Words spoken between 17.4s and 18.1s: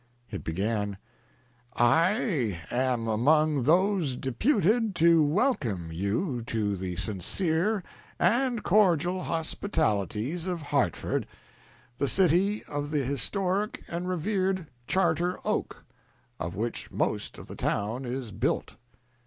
the town